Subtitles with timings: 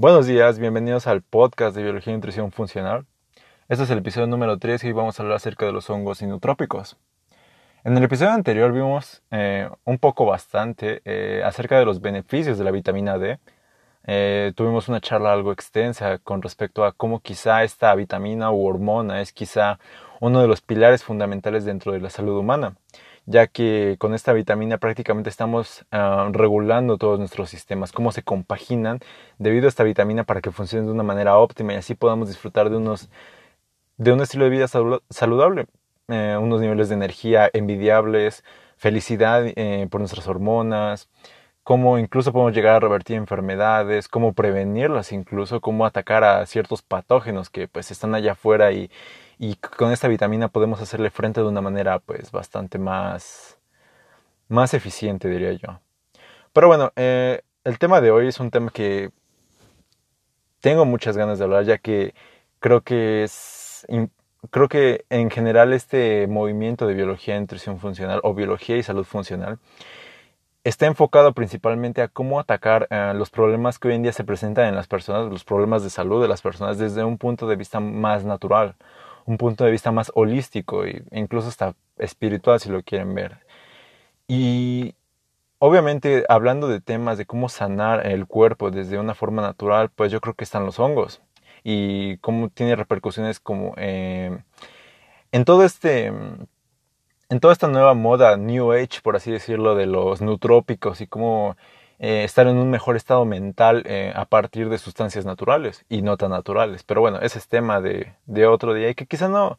[0.00, 3.04] Buenos días, bienvenidos al podcast de Biología y Nutrición Funcional.
[3.68, 6.22] Este es el episodio número 3 y hoy vamos a hablar acerca de los hongos
[6.22, 6.96] inutrópicos.
[7.84, 12.64] En el episodio anterior vimos eh, un poco bastante eh, acerca de los beneficios de
[12.64, 13.40] la vitamina D.
[14.06, 19.20] Eh, tuvimos una charla algo extensa con respecto a cómo quizá esta vitamina u hormona
[19.20, 19.78] es quizá
[20.18, 22.74] uno de los pilares fundamentales dentro de la salud humana
[23.26, 29.00] ya que con esta vitamina prácticamente estamos ah, regulando todos nuestros sistemas, cómo se compaginan
[29.38, 32.70] debido a esta vitamina para que funcione de una manera óptima y así podamos disfrutar
[32.70, 33.08] de unos
[33.98, 34.66] de un estilo de vida
[35.10, 35.66] saludable,
[36.08, 38.44] eh, unos niveles de energía envidiables,
[38.78, 41.10] felicidad eh, por nuestras hormonas,
[41.62, 47.50] cómo incluso podemos llegar a revertir enfermedades, cómo prevenirlas incluso, cómo atacar a ciertos patógenos
[47.50, 48.90] que pues están allá afuera y,
[49.42, 53.58] y con esta vitamina podemos hacerle frente de una manera pues bastante más,
[54.48, 55.80] más eficiente diría yo.
[56.52, 59.10] Pero bueno, eh, el tema de hoy es un tema que
[60.60, 62.14] tengo muchas ganas de hablar ya que
[62.58, 63.86] creo que es
[64.50, 69.04] creo que en general este movimiento de biología y nutrición funcional o biología y salud
[69.04, 69.58] funcional
[70.64, 74.66] está enfocado principalmente a cómo atacar eh, los problemas que hoy en día se presentan
[74.66, 77.80] en las personas, los problemas de salud de las personas desde un punto de vista
[77.80, 78.76] más natural
[79.26, 83.38] un punto de vista más holístico e incluso hasta espiritual si lo quieren ver.
[84.28, 84.94] Y
[85.58, 90.20] obviamente hablando de temas de cómo sanar el cuerpo desde una forma natural, pues yo
[90.20, 91.20] creo que están los hongos
[91.62, 94.38] y cómo tiene repercusiones como eh,
[95.32, 96.06] en todo este
[97.30, 101.56] en toda esta nueva moda New Age, por así decirlo, de los nutrópicos y cómo
[102.00, 106.16] eh, estar en un mejor estado mental eh, a partir de sustancias naturales y no
[106.16, 106.82] tan naturales.
[106.82, 109.58] Pero bueno, ese es tema de, de otro día y que quizá no,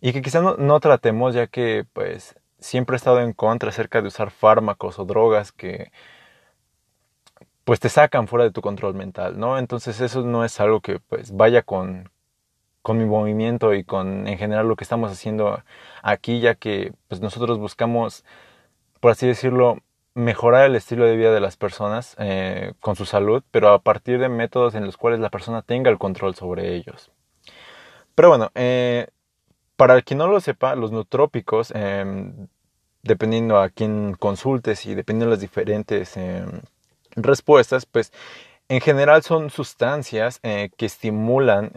[0.00, 4.00] y que quizá no, no, tratemos ya que pues siempre he estado en contra acerca
[4.02, 5.92] de usar fármacos o drogas que
[7.64, 9.58] pues te sacan fuera de tu control mental, ¿no?
[9.58, 12.10] Entonces eso no es algo que pues vaya con,
[12.82, 15.62] con mi movimiento y con en general lo que estamos haciendo
[16.02, 18.24] aquí, ya que pues nosotros buscamos,
[19.00, 19.78] por así decirlo,
[20.14, 24.18] mejorar el estilo de vida de las personas eh, con su salud, pero a partir
[24.18, 27.10] de métodos en los cuales la persona tenga el control sobre ellos.
[28.14, 29.08] Pero bueno, eh,
[29.76, 32.46] para quien no lo sepa, los nutrópicos, em,
[33.02, 36.62] dependiendo a quién consultes y dependiendo de las diferentes em,
[37.16, 38.12] respuestas, pues
[38.68, 41.72] en general son sustancias eh, que estimulan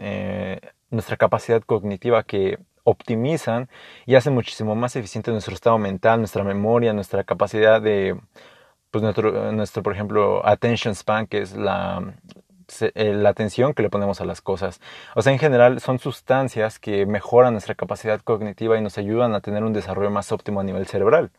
[0.90, 3.68] nuestra capacidad cognitiva, que optimizan
[4.06, 8.18] y hacen muchísimo más eficiente nuestro estado mental, nuestra memoria, nuestra capacidad de,
[8.90, 12.14] pues nuestro, nuestro por ejemplo, attention span, que es la,
[12.94, 14.80] eh, la atención que le ponemos a las cosas.
[15.14, 19.40] O sea, en general son sustancias que mejoran nuestra capacidad cognitiva y nos ayudan a
[19.40, 21.30] tener un desarrollo más óptimo a nivel cerebral.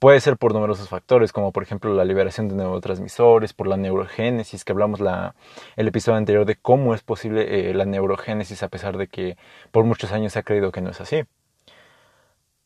[0.00, 4.64] Puede ser por numerosos factores, como por ejemplo la liberación de neurotransmisores, por la neurogénesis,
[4.64, 5.34] que hablamos la,
[5.76, 9.36] el episodio anterior de cómo es posible eh, la neurogénesis a pesar de que
[9.70, 11.24] por muchos años se ha creído que no es así.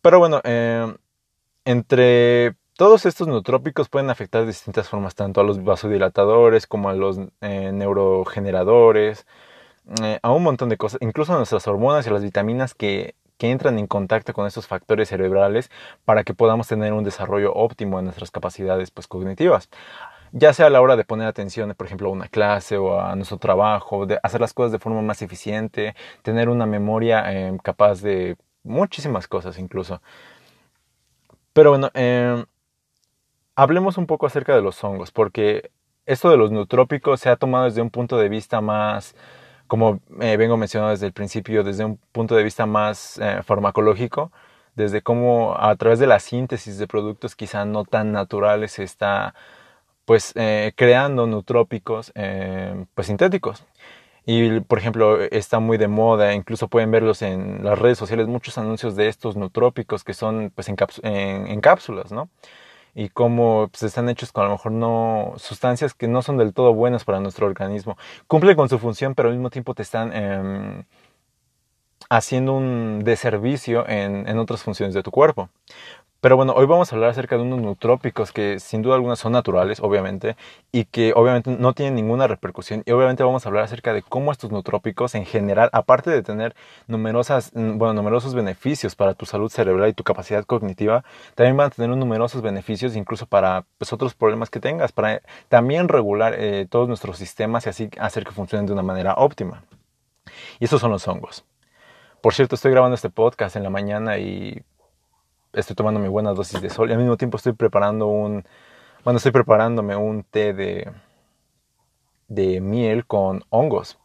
[0.01, 0.95] Pero bueno, eh,
[1.65, 6.95] entre todos estos neutrópicos pueden afectar de distintas formas, tanto a los vasodilatadores como a
[6.95, 9.27] los eh, neurogeneradores,
[10.23, 13.51] a un montón de cosas, incluso a nuestras hormonas y a las vitaminas que que
[13.51, 15.71] entran en contacto con estos factores cerebrales
[16.05, 19.69] para que podamos tener un desarrollo óptimo de nuestras capacidades pues, cognitivas
[20.37, 23.15] ya sea a la hora de poner atención, por ejemplo, a una clase o a
[23.15, 28.03] nuestro trabajo, de hacer las cosas de forma más eficiente, tener una memoria eh, capaz
[28.03, 30.03] de muchísimas cosas incluso.
[31.53, 32.45] Pero bueno, eh,
[33.55, 35.71] hablemos un poco acerca de los hongos, porque
[36.05, 39.15] esto de los nutrópicos se ha tomado desde un punto de vista más
[39.67, 44.33] como eh, vengo mencionando desde el principio, desde un punto de vista más eh, farmacológico,
[44.77, 49.35] desde cómo a través de la síntesis de productos quizá no tan naturales se está
[50.05, 52.13] pues eh, creando nutrópicos
[52.95, 53.65] pues sintéticos.
[54.27, 58.57] Y por ejemplo, está muy de moda, incluso pueden verlos en las redes sociales, muchos
[58.59, 60.77] anuncios de estos nutrópicos que son pues en,
[61.47, 62.29] en cápsulas, ¿no?
[62.95, 66.53] Y cómo pues, están hechos con a lo mejor no sustancias que no son del
[66.53, 67.97] todo buenas para nuestro organismo.
[68.27, 70.85] Cumple con su función, pero al mismo tiempo te están eh,
[72.09, 75.49] haciendo un deservicio en, en otras funciones de tu cuerpo.
[76.25, 79.33] Pero bueno, hoy vamos a hablar acerca de unos nutrópicos que sin duda alguna son
[79.33, 80.37] naturales, obviamente,
[80.73, 82.83] y que obviamente no tienen ninguna repercusión.
[82.87, 86.57] Y obviamente vamos a hablar acerca de cómo estos nutrópicos en general, aparte de tener
[86.87, 91.05] numerosas, bueno, numerosos beneficios para tu salud cerebral y tu capacidad cognitiva,
[91.35, 95.89] también van a tener numerosos beneficios incluso para pues, otros problemas que tengas, para también
[95.89, 99.63] regular eh, todos nuestros sistemas y así hacer que funcionen de una manera óptima.
[100.59, 101.45] Y esos son los hongos.
[102.23, 104.63] Por cierto, estoy grabando este podcast en la mañana y
[105.55, 108.45] estoy tomando mi buena dosis de sol y al mismo tiempo estoy preparando un,
[109.05, 110.93] bueno, estoy preparándome un té de,
[112.29, 113.99] de miel con hongos.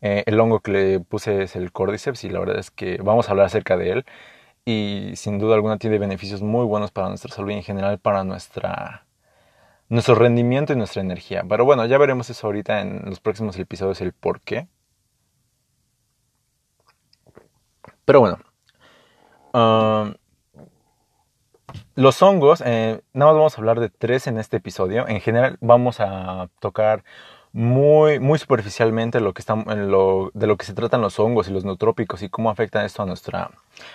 [0.00, 3.28] Eh, el hongo que le puse es el Cordyceps y la verdad es que vamos
[3.28, 4.06] a hablar acerca de él
[4.64, 8.24] y sin duda alguna tiene beneficios muy buenos para nuestra salud y en general para
[8.24, 9.06] nuestra
[9.88, 11.44] nuestro rendimiento y nuestra energía.
[11.48, 14.68] Pero bueno, ya veremos eso ahorita en los próximos episodios el por qué.
[18.04, 18.38] Pero bueno,
[19.52, 20.14] um,
[21.98, 25.08] los hongos, eh, nada más vamos a hablar de tres en este episodio.
[25.08, 27.02] En general vamos a tocar
[27.52, 31.52] muy, muy superficialmente lo que está, lo, de lo que se tratan los hongos y
[31.52, 33.50] los neotrópicos y cómo afectan esto a nuestra,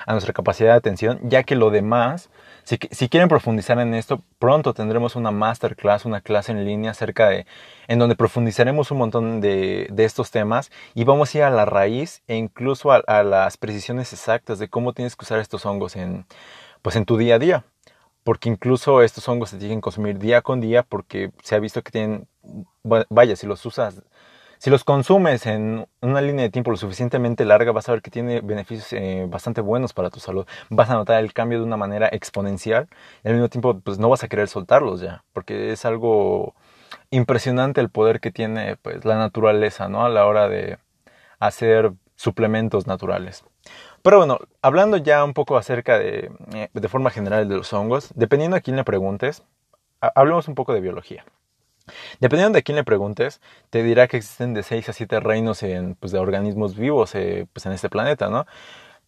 [0.05, 2.29] a nuestra capacidad de atención, ya que lo demás,
[2.65, 7.29] si, si quieren profundizar en esto, pronto tendremos una masterclass, una clase en línea acerca
[7.29, 7.45] de,
[7.87, 11.63] en donde profundizaremos un montón de, de estos temas y vamos a ir a la
[11.63, 15.95] raíz e incluso a, a las precisiones exactas de cómo tienes que usar estos hongos
[15.95, 16.25] en,
[16.81, 17.63] pues en tu día a día
[18.23, 21.81] porque incluso estos hongos se tienen que consumir día con día porque se ha visto
[21.83, 22.27] que tienen,
[23.09, 24.01] vaya, si los usas,
[24.63, 28.09] si los consumes en una línea de tiempo lo suficientemente larga, vas a ver que
[28.09, 30.45] tiene beneficios eh, bastante buenos para tu salud.
[30.69, 32.87] Vas a notar el cambio de una manera exponencial
[33.25, 36.55] y al mismo tiempo pues no vas a querer soltarlos ya, porque es algo
[37.09, 40.05] impresionante el poder que tiene pues la naturaleza, ¿no?
[40.05, 40.77] A la hora de
[41.39, 43.43] hacer suplementos naturales.
[44.03, 48.11] Pero bueno, hablando ya un poco acerca de, eh, de forma general de los hongos,
[48.15, 49.43] dependiendo a quién le preguntes,
[50.01, 51.25] hablemos un poco de biología.
[52.19, 55.63] Dependiendo de quién le preguntes, te dirá que existen de 6 a 7 reinos
[55.99, 58.45] pues, de organismos vivos eh, pues, en este planeta, ¿no?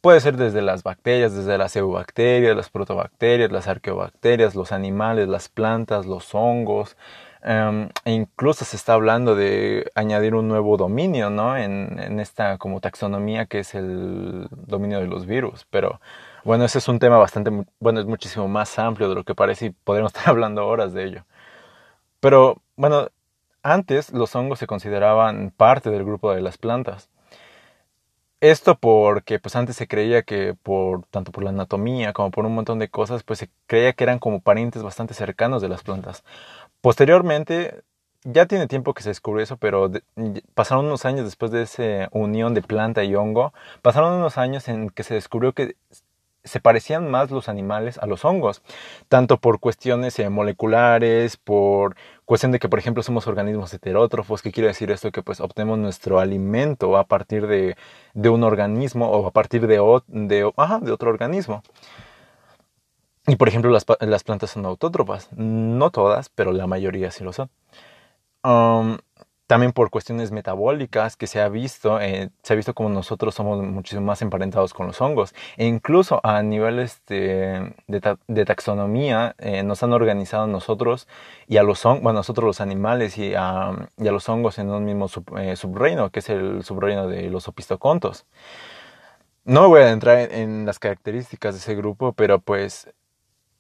[0.02, 5.50] Puede ser desde las bacterias, desde las eubacterias, las protobacterias, las arqueobacterias, los animales, las
[5.50, 6.96] plantas, los hongos,
[7.48, 11.56] Em, e incluso se está hablando de añadir un nuevo dominio, ¿no?
[11.56, 15.68] En, esta como taxonomía que es el dominio de los virus.
[15.70, 16.02] Pero
[16.44, 19.68] bueno, ese es un tema bastante, bueno, es muchísimo más amplio de lo que parece
[19.68, 21.26] y podríamos estar hablando horas de ello.
[22.20, 23.10] Pero bueno,
[23.64, 27.10] antes los hongos se consideraban parte del grupo de las plantas.
[28.42, 32.54] Esto porque pues antes se creía que por tanto por la anatomía como por un
[32.54, 36.24] montón de cosas pues se creía que eran como parientes bastante cercanos de las plantas.
[36.86, 37.82] Posteriormente,
[38.24, 39.90] ya tiene tiempo que se descubrió eso, pero
[40.54, 44.92] pasaron unos años después de esa unión de planta y hongo, pasaron unos años en
[44.92, 45.78] que se descubrió que
[46.44, 48.62] se parecían más los animales a los hongos,
[49.10, 54.52] tanto por cuestiones eh, moleculares, por cuestión de que, por ejemplo, somos organismos heterótrofos, ¿qué
[54.52, 55.12] quiere decir esto?
[55.12, 57.76] Que pues obtenemos nuestro alimento a partir de,
[58.30, 61.64] un organismo o a partir de, de otro organismo.
[63.28, 65.30] Y por ejemplo, las, las, plantas son autótropas.
[65.34, 67.50] No todas, pero la mayoría sí lo son.
[68.44, 68.98] Um,
[69.48, 73.62] también por cuestiones metabólicas que se ha visto, eh, se ha visto como nosotros somos
[73.62, 75.36] muchísimo más emparentados con los hongos.
[75.58, 81.08] E incluso a nivel este, de, taxonomía eh, nos han organizado nosotros
[81.48, 84.70] y a los hongos, bueno, nosotros los animales y a, y a, los hongos en
[84.70, 85.08] un mismo
[85.38, 88.26] eh, subreino, que es el subreino de los opistocontos.
[89.44, 92.90] No voy a entrar en, en las características de ese grupo, pero pues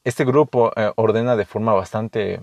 [0.06, 2.40] este grupo eh, ordena de forma bastante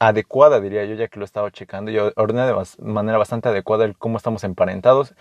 [0.00, 3.92] adecuada, diría yo, ya que lo he estado checando, y ordena de manera bastante adecuada
[3.98, 5.14] cómo estamos emparentados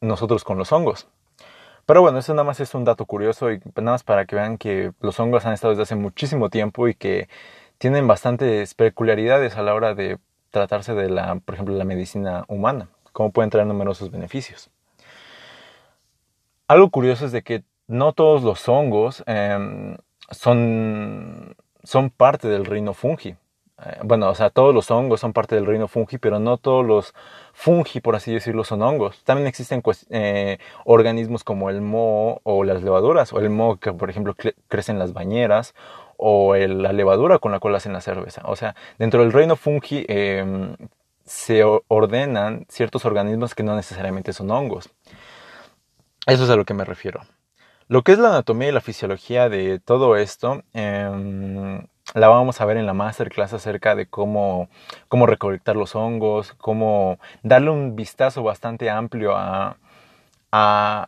[0.00, 1.06] nosotros con los hongos.
[1.84, 4.58] Pero bueno, eso nada más es un dato curioso y nada más para que vean
[4.58, 7.28] que los hongos han estado desde hace muchísimo tiempo y que
[7.78, 10.18] tienen bastantes peculiaridades a la hora de
[10.50, 14.70] tratarse de la, por ejemplo, la medicina humana, cómo pueden traer numerosos beneficios.
[16.68, 19.96] Algo curioso es de que no todos los hongos eh,
[20.30, 23.36] son, son parte del reino fungi.
[23.84, 26.84] Eh, bueno, o sea, todos los hongos son parte del reino fungi, pero no todos
[26.84, 27.14] los
[27.52, 29.22] fungi, por así decirlo, son hongos.
[29.24, 34.10] También existen eh, organismos como el moho o las levaduras, o el moho que, por
[34.10, 34.34] ejemplo,
[34.68, 35.74] crece en las bañeras,
[36.16, 38.42] o la levadura con la cual hacen la cerveza.
[38.44, 40.76] O sea, dentro del reino fungi em,
[41.24, 44.90] se ordenan ciertos organismos que no necesariamente son hongos.
[46.26, 47.20] Eso es a lo que me refiero.
[47.88, 52.66] Lo que es la anatomía y la fisiología de todo esto, em, la vamos a
[52.66, 54.68] ver en la masterclass acerca de cómo,
[55.08, 59.78] cómo recolectar los hongos, cómo darle un vistazo bastante amplio a,
[60.52, 61.06] a,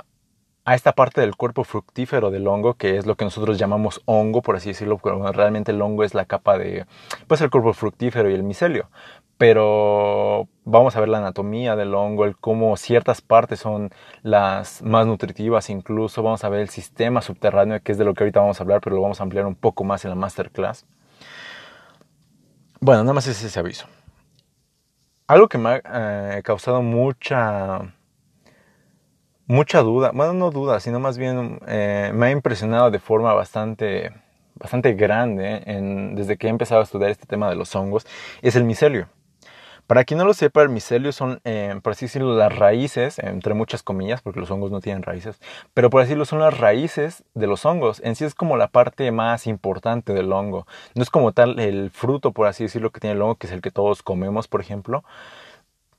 [0.64, 4.40] a, esta parte del cuerpo fructífero del hongo, que es lo que nosotros llamamos hongo,
[4.40, 6.86] por así decirlo, pero realmente el hongo es la capa de,
[7.26, 8.88] pues el cuerpo fructífero y el micelio.
[9.36, 13.90] Pero vamos a ver la anatomía del hongo, el cómo ciertas partes son
[14.22, 18.24] las más nutritivas, incluso vamos a ver el sistema subterráneo, que es de lo que
[18.24, 20.86] ahorita vamos a hablar, pero lo vamos a ampliar un poco más en la masterclass.
[22.80, 23.86] Bueno, nada más es ese aviso.
[25.26, 27.94] Algo que me ha eh, causado mucha
[29.46, 34.12] mucha duda, bueno, no duda, sino más bien eh, me ha impresionado de forma bastante
[34.54, 35.62] bastante grande
[36.14, 38.06] desde que he empezado a estudiar este tema de los hongos,
[38.42, 39.08] es el micelio.
[39.90, 43.54] Para quien no lo sepa, el micelio son, eh, por así decirlo, las raíces, entre
[43.54, 45.40] muchas comillas, porque los hongos no tienen raíces,
[45.74, 48.00] pero por así decirlo, son las raíces de los hongos.
[48.04, 50.64] En sí es como la parte más importante del hongo.
[50.94, 53.52] No es como tal el fruto, por así decirlo, que tiene el hongo, que es
[53.52, 55.02] el que todos comemos, por ejemplo,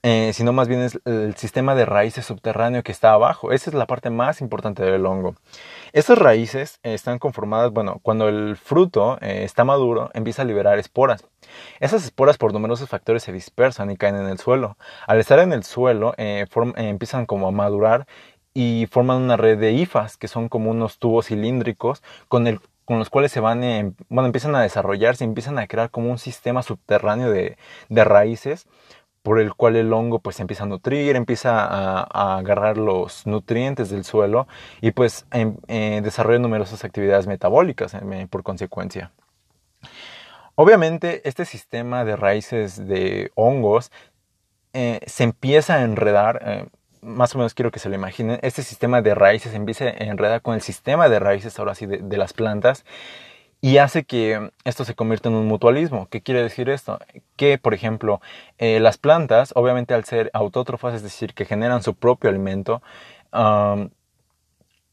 [0.04, 3.52] eh, sino más bien es el sistema de raíces subterráneo que está abajo.
[3.52, 5.36] Esa es la parte más importante del hongo.
[5.94, 11.24] Estas raíces están conformadas, bueno, cuando el fruto eh, está maduro, empieza a liberar esporas.
[11.80, 14.78] Esas esporas por numerosos factores se dispersan y caen en el suelo.
[15.06, 18.08] Al estar en el suelo, eh, empiezan como a madurar
[18.54, 23.00] y forman una red de hifas, que son como unos tubos cilíndricos con el con
[23.00, 27.32] los cuales se van, bueno, empiezan a desarrollarse, empiezan a crear como un sistema subterráneo
[27.32, 28.68] de, de raíces
[29.24, 34.04] por el cual el hongo pues empieza a nutrir, empieza a, agarrar los nutrientes del
[34.04, 34.48] suelo
[34.82, 39.12] y pues em, eh, desarrolla numerosas actividades metabólicas eh, por consecuencia.
[40.56, 43.92] Obviamente este sistema de raíces de hongos
[44.74, 46.70] eh, se empieza a enredar,
[47.02, 50.42] más o menos quiero que se lo imaginen, este sistema de raíces empieza a enredar
[50.42, 52.86] con el sistema de raíces ahora de las plantas
[53.62, 56.08] y hace que esto se convierta en un mutualismo.
[56.10, 56.98] ¿Qué quiere decir esto?
[57.36, 58.20] Que, por ejemplo,
[58.58, 62.82] eh, las plantas, obviamente al ser autótrofas, es decir, que generan su propio alimento,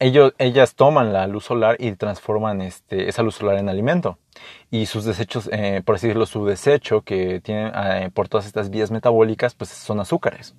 [0.00, 4.18] ellos, ellas toman la luz solar y transforman este, esa luz solar en alimento.
[4.70, 8.70] Y sus desechos, eh, por así decirlo, su desecho que tienen eh, por todas estas
[8.70, 10.54] vías metabólicas, pues son azúcares.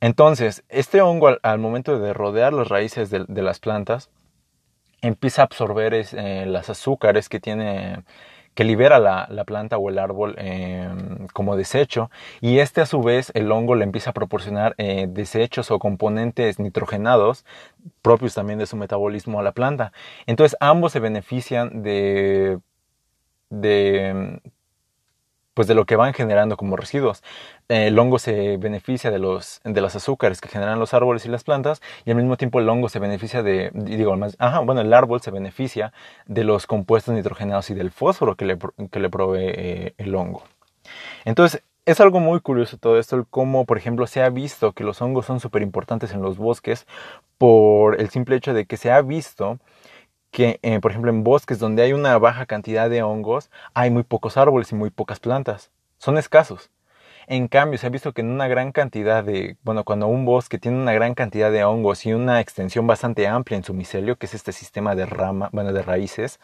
[0.00, 4.10] Entonces, este hongo al, momento de rodear las raíces de las plantas,
[5.02, 8.04] empieza a absorber eh, las azúcares que tiene
[8.54, 13.30] que libera la, planta o el árbol em, como desecho y este a su vez
[13.34, 17.44] el hongo le empieza a proporcionar eh, desechos o componentes nitrogenados
[18.02, 19.92] propios también de su metabolismo a la planta.
[20.26, 22.58] Entonces ambos se benefician de
[25.54, 27.22] pues de lo que van generando como residuos.
[27.68, 31.44] El hongo se beneficia de los de las azúcares que generan los árboles y las
[31.44, 34.92] plantas y al mismo tiempo el hongo se beneficia de digo más ajá, bueno el
[34.92, 35.92] árbol se beneficia
[36.26, 38.58] de los compuestos nitrogenados y del fósforo que le,
[38.90, 40.44] que le provee eh, el hongo.
[41.24, 44.84] Entonces es algo muy curioso todo esto, el cómo, por ejemplo, se ha visto que
[44.84, 46.86] los hongos son súper importantes en los bosques
[47.38, 49.58] por el simple hecho de que se ha visto
[50.30, 54.02] que, eh, por ejemplo, en bosques donde hay una baja cantidad de hongos, hay muy
[54.02, 55.70] pocos árboles y muy pocas plantas.
[55.98, 56.70] Son escasos.
[57.26, 60.58] En cambio, se ha visto que en una gran cantidad de, bueno, cuando un bosque
[60.58, 64.26] tiene una gran cantidad de hongos y una extensión bastante amplia en su micelio, que
[64.26, 66.40] es este sistema de rama, bueno, de raíces,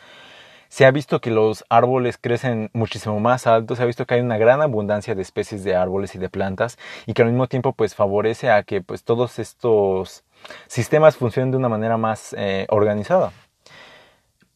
[0.69, 4.21] se ha visto que los árboles crecen muchísimo más altos, se ha visto que hay
[4.21, 7.73] una gran abundancia de especies de árboles y de plantas y que al mismo tiempo
[7.73, 10.25] pues favorece a que pues todos estos
[10.67, 13.33] sistemas funcionen de una manera más eh, organizada.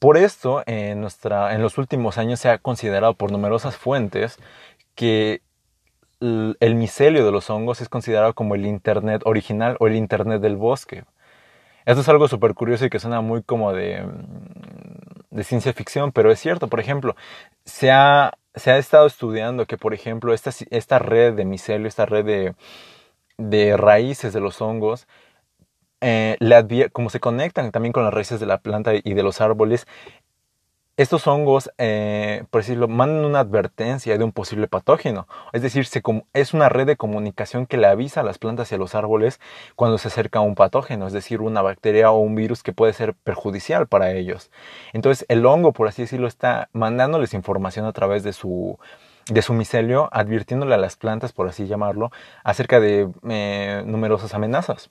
[0.01, 4.39] Por esto, en, nuestra, en los últimos años se ha considerado por numerosas fuentes
[4.95, 5.43] que
[6.21, 10.57] el micelio de los hongos es considerado como el Internet original o el Internet del
[10.57, 11.05] bosque.
[11.85, 16.13] Esto es algo súper curioso y que suena muy como de, mm, de, ciencia ficción,
[16.13, 16.69] pero es cierto.
[16.69, 17.15] Por ejemplo,
[17.67, 22.07] se ha, se ha estado estudiando que, por ejemplo, esta, esta red de micelio, esta
[22.07, 22.55] red de,
[23.39, 25.07] de raíces de los hongos,
[26.01, 26.37] eh,
[26.93, 29.87] como se conectan también con las raíces de la planta y de los árboles,
[31.01, 35.27] estos hongos, eh, por decirlo, mandan una advertencia de un posible patógeno.
[35.55, 35.87] Es decir,
[36.35, 39.41] es una red de comunicación que le avisa a las plantas y a los árboles
[39.77, 43.15] cuando se acerca un patógeno, es decir, una bacteria o un virus que puede ser
[43.15, 44.51] perjudicial para ellos.
[44.93, 48.79] Entonces, el hongo, por así decirlo, está mandándoles información a través de su,
[49.31, 52.11] de su micelio, advirtiéndole a las plantas, por así llamarlo,
[52.45, 54.91] acerca de eh, numerosas amenazas.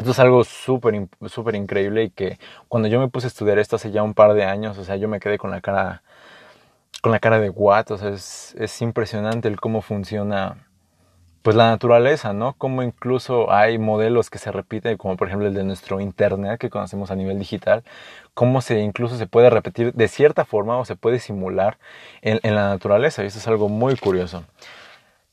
[0.00, 2.38] Esto es algo súper, súper increíble y que
[2.68, 4.96] cuando yo me puse a estudiar esto hace ya un par de años, o sea,
[4.96, 6.02] yo me quedé con la cara,
[7.02, 10.56] con la cara de what, o sea, es, es impresionante el cómo funciona,
[11.42, 12.54] pues la naturaleza, ¿no?
[12.54, 16.70] Cómo incluso hay modelos que se repiten, como por ejemplo el de nuestro internet que
[16.70, 17.84] conocemos a nivel digital,
[18.32, 21.76] cómo se incluso se puede repetir de cierta forma o se puede simular
[22.22, 24.44] en, en la naturaleza, y eso es algo muy curioso.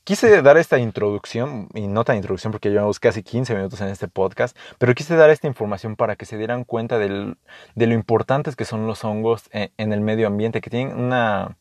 [0.08, 4.08] Quise dar esta introducción, y no tan introducción porque llevamos casi 15 minutos en este
[4.08, 7.36] podcast, pero quise dar esta información para que se dieran cuenta de
[7.76, 11.58] lo importantes que son los hongos en, el medio ambiente, que tienen una,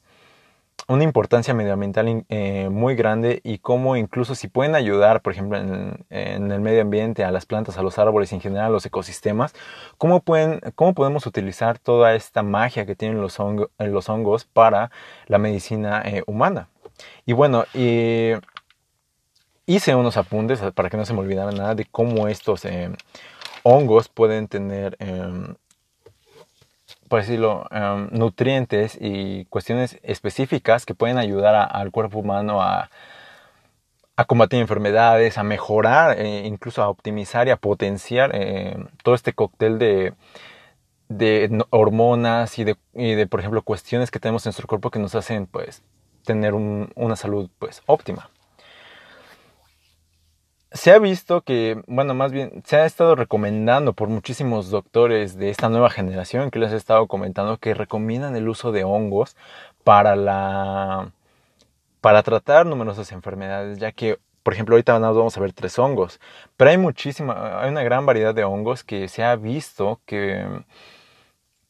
[0.88, 6.06] una importancia medioambiental eh, muy grande y cómo incluso si pueden ayudar, por ejemplo, en,
[6.10, 9.54] el medio ambiente, a las plantas, a los árboles en general a los ecosistemas,
[9.98, 13.38] cómo, pueden, cómo podemos utilizar toda esta magia que tienen los,
[13.78, 14.90] los hongos para
[15.26, 16.70] la medicina eh, humana.
[17.28, 17.66] Y bueno,
[19.66, 22.90] hice unos apuntes para que no se me olvidara nada de cómo estos eh,
[23.64, 25.56] hongos pueden tener, em,
[27.10, 32.90] por decirlo, em, nutrientes y cuestiones específicas que pueden ayudar al cuerpo humano a,
[34.28, 39.78] combatir enfermedades, a mejorar, eh, incluso a optimizar y a potenciar eh, todo este cóctel
[39.80, 40.14] de,
[41.72, 45.84] hormonas y de, por ejemplo, cuestiones que tenemos en nuestro cuerpo que nos hacen, pues,
[46.28, 48.30] tener un, una salud, pues, óptima.
[50.72, 55.50] Se ha visto que, bueno, más bien, se ha estado recomendando por muchísimos doctores de
[55.50, 59.36] esta nueva generación que les he estado comentando que recomiendan el uso de hongos
[59.84, 61.12] para la
[62.02, 66.20] para tratar numerosas enfermedades, ya que, por ejemplo, ahorita vamos a ver tres hongos,
[66.58, 70.46] pero hay muchísima, hay una gran variedad de hongos que se ha visto que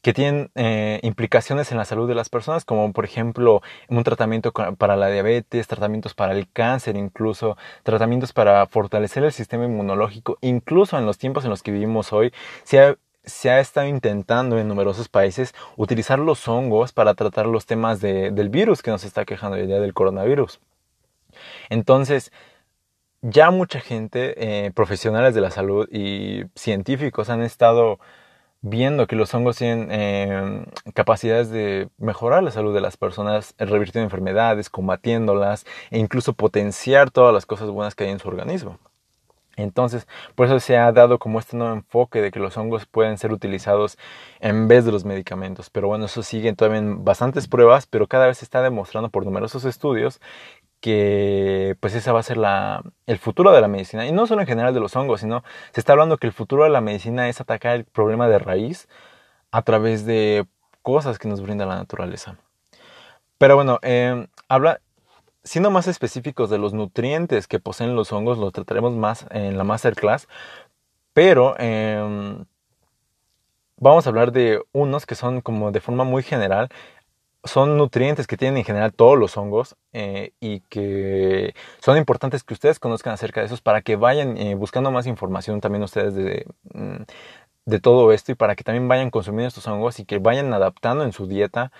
[0.08, 3.60] que tienen eh, implicaciones en la salud de las personas, como por ejemplo
[3.90, 9.66] un tratamiento para la diabetes, tratamientos para el cáncer, incluso tratamientos para fortalecer el sistema
[9.66, 12.32] inmunológico, incluso en los tiempos en los que vivimos hoy,
[12.64, 17.66] se ha, se ha estado intentando en numerosos países utilizar los hongos para tratar los
[17.66, 20.58] temas del virus que nos está quejando el día del coronavirus.
[21.68, 22.32] Entonces,
[23.20, 27.98] ya mucha gente, eh, profesionales de la salud y científicos han estado
[28.60, 34.04] viendo que los hongos tienen em, capacidades de mejorar la salud de las personas, revirtiendo
[34.04, 38.78] enfermedades, combatiéndolas e incluso potenciar todas las cosas buenas que hay en su organismo.
[39.56, 43.18] Entonces, por eso se ha dado como este nuevo enfoque de que los hongos pueden
[43.18, 43.98] ser utilizados
[44.40, 45.68] en vez de los medicamentos.
[45.68, 49.24] Pero bueno, eso sigue todavía en bastantes pruebas, pero cada vez se está demostrando por
[49.24, 50.20] numerosos estudios
[50.80, 54.06] que pues ese va a ser la, el futuro de la medicina.
[54.06, 55.42] Y no solo en general de los hongos, sino
[55.72, 58.88] se está hablando que el futuro de la medicina es atacar el problema de raíz
[59.50, 60.46] a través de
[60.82, 62.36] cosas que nos brinda la naturaleza.
[63.38, 64.80] Pero bueno, eh, habla,
[65.44, 69.64] siendo más específicos de los nutrientes que poseen los hongos, lo trataremos más en la
[69.64, 70.28] masterclass.
[71.12, 72.44] Pero em,
[73.76, 76.68] vamos a hablar de unos que son como de forma muy general
[77.44, 82.54] son nutrientes que tienen en general todos los hongos eh, y que son importantes que
[82.54, 86.46] ustedes conozcan acerca de esos para que vayan eh, buscando más información también ustedes de,
[86.74, 87.02] mm,
[87.66, 91.04] de, todo esto y para que también vayan consumiendo estos hongos y que vayan adaptando
[91.04, 91.72] en su dieta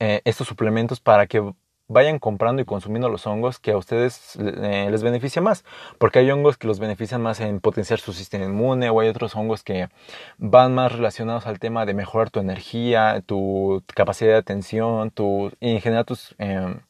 [0.00, 1.54] eh, estos suplementos para que
[1.94, 5.64] vayan comprando y consumiendo los hongos que a ustedes eh, les beneficia más,
[5.98, 9.34] porque hay hongos que los benefician más en potenciar su sistema inmune o hay otros
[9.36, 9.88] hongos que
[10.36, 15.70] van más relacionados al tema de mejorar tu energía, tu capacidad de atención, tu, y
[15.70, 16.80] en general tus, em,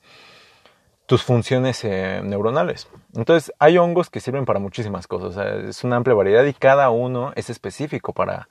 [1.07, 2.88] tus funciones eh, neuronales.
[3.14, 5.37] Entonces hay hongos que sirven para muchísimas cosas,
[5.69, 8.49] es una amplia variedad y cada uno es específico para,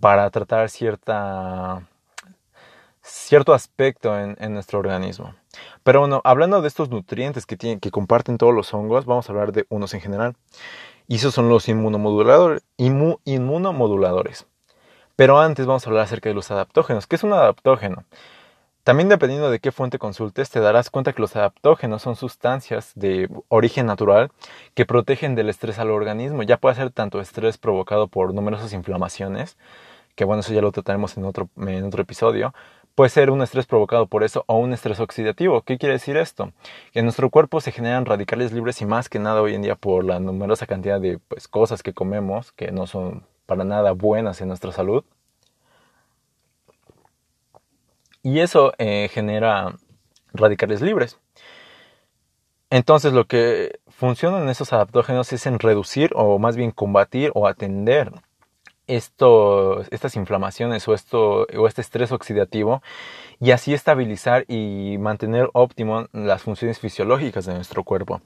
[0.00, 1.82] para tratar cierta
[3.02, 5.34] cierto aspecto en, nuestro organismo.
[5.82, 9.32] Pero bueno, hablando de estos nutrientes que, tienen, que comparten todos los hongos, vamos a
[9.32, 10.34] hablar de unos en general.
[11.08, 12.62] Y esos son los inmunomoduladores.
[12.76, 14.46] inmunomoduladores.
[15.16, 17.06] Pero antes vamos a hablar acerca de los adaptógenos.
[17.06, 18.04] ¿Qué es un adaptógeno?
[18.84, 23.28] También dependiendo de qué fuente consultes, te darás cuenta que los adaptógenos son sustancias de
[23.46, 24.32] origen natural
[24.74, 26.42] que protegen del estrés al organismo.
[26.42, 29.56] Ya puede ser tanto estrés provocado por numerosas inflamaciones,
[30.16, 32.54] que bueno, eso ya lo trataremos en otro, en otro episodio,
[32.94, 35.62] Puede ser un estrés provocado por eso o un estrés oxidativo.
[35.62, 36.52] ¿Qué quiere decir esto?
[36.92, 39.76] Que en nuestro cuerpo se generan radicales libres y más que nada hoy en día
[39.76, 44.40] por la numerosa cantidad de pues, cosas que comemos que no son para nada buenas
[44.42, 45.04] en nuestra salud.
[48.22, 49.76] Y eso eh, genera
[50.34, 51.18] radicales libres.
[52.70, 57.46] Entonces lo que funciona en esos adaptógenos es en reducir o más bien combatir o
[57.46, 58.12] atender
[58.96, 62.82] estas inflamaciones o, esto, o este estrés oxidativo
[63.40, 68.20] y así estabilizar y mantener óptimo las funciones fisiológicas de nuestro cuerpo.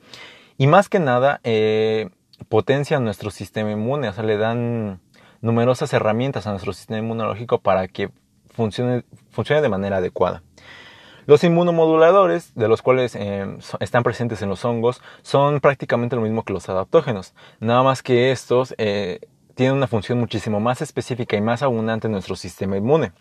[0.59, 2.11] Y más que nada, eh,
[2.48, 5.00] potencia nuestro sistema inmune, o sea, le dan
[5.40, 8.11] numerosas herramientas a nuestro sistema inmunológico para que
[8.55, 10.42] funcione, funcione de manera adecuada.
[11.26, 13.46] Los inmunomoduladores, de los cuales eh,
[13.81, 18.31] están presentes en los hongos, son prácticamente lo mismo que los adaptógenos, nada más que
[18.31, 19.20] estos eh,
[19.57, 23.12] tiene una función muchísimo más específica y más abundante en nuestro sistema inmune.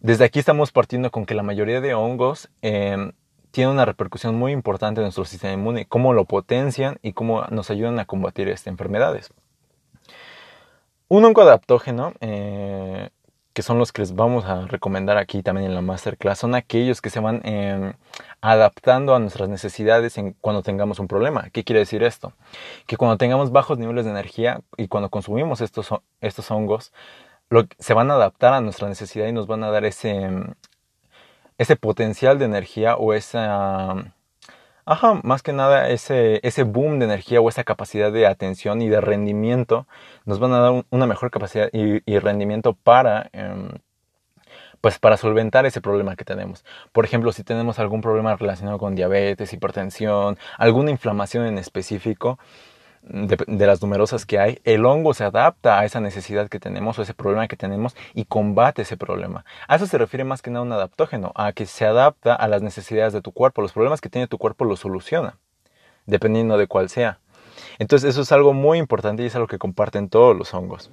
[0.00, 3.12] Desde aquí estamos partiendo con que la mayoría de hongos eh,
[3.50, 7.70] tienen una repercusión muy importante en nuestro sistema inmune, cómo lo potencian y cómo nos
[7.70, 9.34] ayudan a combatir estas enfermedades.
[11.08, 13.10] Un hongo adaptógeno eh,
[13.54, 17.00] que son los que les vamos a recomendar aquí también en la masterclass, son aquellos
[17.00, 17.94] que se van em,
[18.40, 21.48] adaptando a nuestras necesidades en, cuando tengamos un problema.
[21.52, 22.32] ¿Qué quiere decir esto?
[22.86, 25.88] Que cuando tengamos bajos niveles de energía y cuando consumimos estos,
[26.20, 26.92] estos hongos,
[27.78, 30.54] se van a adaptar a nuestra necesidad y nos van a dar ese, em,
[31.58, 34.14] ese potencial de energía o esa
[34.86, 38.90] Ajá, más que nada ese, ese boom de energía o esa capacidad de atención y
[38.90, 39.86] de rendimiento
[40.26, 43.70] nos van a dar una mejor capacidad y, rendimiento para, em,
[44.80, 46.64] pues para solventar ese problema que tenemos.
[46.92, 52.38] Por ejemplo, si tenemos algún problema relacionado con diabetes, hipertensión, alguna inflamación en específico,
[53.06, 57.02] de, las numerosas que hay, el hongo se adapta a esa necesidad que tenemos o
[57.02, 59.44] ese problema que tenemos y combate ese problema.
[59.68, 62.62] A eso se refiere más que nada un adaptógeno, a que se adapta a las
[62.62, 63.62] necesidades de tu cuerpo.
[63.62, 65.38] Los problemas que tiene tu cuerpo los soluciona,
[66.06, 67.18] dependiendo de cuál sea.
[67.78, 70.90] Entonces eso es algo muy importante y es algo que comparten todos los hongos.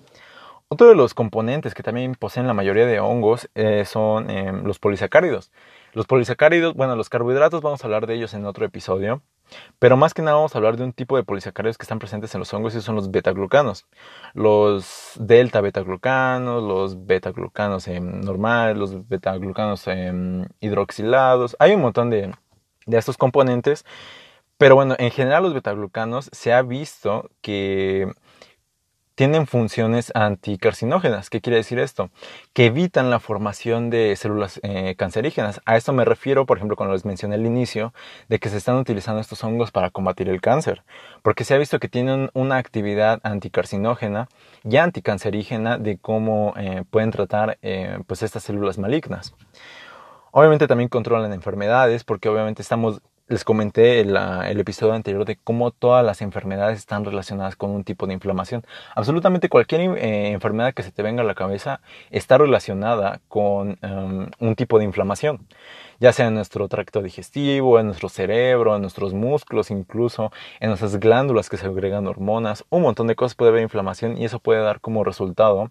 [0.67, 4.79] Otro de los componentes que también poseen la mayoría de hongos eh, son em, los
[4.79, 5.51] polisacáridos.
[5.93, 9.21] Los polisacáridos, bueno, los carbohidratos vamos a hablar de ellos en otro episodio,
[9.79, 12.33] pero más que nada vamos a hablar de un tipo de polisacáridos que están presentes
[12.35, 13.87] en los hongos y son los betaglucanos.
[14.33, 19.85] Los delta betaglucanos, los betaglucanos normales, los betaglucanos
[20.59, 21.55] hidroxilados.
[21.59, 22.33] Hay un montón de,
[22.85, 23.85] de estos componentes,
[24.57, 28.11] pero bueno, en general los betaglucanos se ha visto que
[29.21, 31.29] tienen funciones anticarcinógenas.
[31.29, 32.09] ¿Qué quiere decir esto?
[32.53, 35.61] Que evitan la formación de células eh, cancerígenas.
[35.67, 37.93] A esto me refiero, por ejemplo, cuando les mencioné al inicio,
[38.29, 40.81] de que se están utilizando estos hongos para combatir el cáncer,
[41.21, 44.27] porque se ha visto que tienen una actividad anticarcinógena
[44.63, 49.35] y anticancerígena de cómo eh, pueden tratar eh, pues estas células malignas.
[50.31, 55.71] Obviamente también controlan enfermedades porque obviamente estamos les comenté el, el, episodio anterior de cómo
[55.71, 58.63] todas las enfermedades están relacionadas con un tipo de inflamación.
[58.93, 64.29] Absolutamente cualquier eh, enfermedad que se te venga a la cabeza está relacionada con em,
[64.39, 65.47] un tipo de inflamación,
[65.99, 70.99] ya sea en nuestro tracto digestivo, en nuestro cerebro, en nuestros músculos, incluso en nuestras
[70.99, 74.61] glándulas que se agregan hormonas, un montón de cosas puede haber inflamación y eso puede
[74.61, 75.69] dar como resultado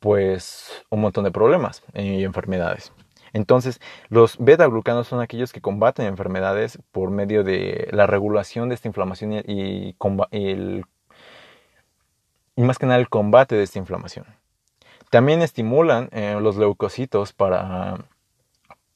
[0.00, 2.92] pues un montón de problemas y enfermedades.
[3.32, 8.88] Entonces, los beta-glucanos son aquellos que combaten enfermedades por medio de la regulación de esta
[8.88, 9.94] inflamación y,
[12.56, 14.26] más que nada el combate de esta inflamación.
[15.10, 17.98] También estimulan eh, los leucocitos para,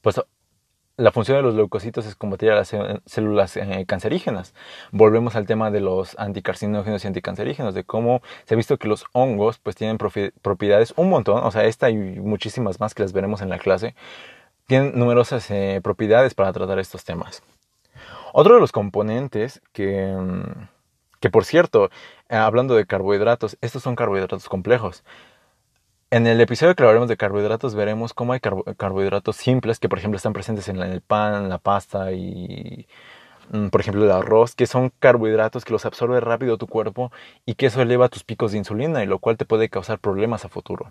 [0.01, 0.21] pues,
[1.01, 4.53] la función de los leucocitos es combatir a las células eh, cancerígenas.
[4.91, 9.05] Volvemos al tema de los anticarcinógenos y anticancerígenos, de cómo se ha visto que los
[9.11, 13.41] hongos pues tienen propiedades un montón, o sea, esta y muchísimas más que las veremos
[13.41, 13.95] en la clase,
[14.67, 17.41] tienen numerosas eh, propiedades para tratar estos temas.
[18.31, 20.67] Otro de los componentes que, mm,
[21.19, 21.89] que por cierto,
[22.29, 25.03] eh, hablando de carbohidratos, estos son carbohidratos complejos.
[26.11, 30.17] En el episodio que hablaremos de carbohidratos veremos cómo hay carbohidratos simples que por ejemplo
[30.17, 32.85] están presentes en el pan, la pasta y
[33.51, 37.11] Mm, por ejemplo el arroz, que son carbohidratos que los absorbe rápido tu cuerpo
[37.45, 40.45] y que eso eleva tus picos de insulina y lo cual te puede causar problemas
[40.45, 40.89] a futuro.